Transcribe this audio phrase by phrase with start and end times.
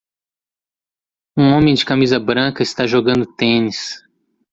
[1.37, 4.03] Um homem de camisa branca está jogando tênis.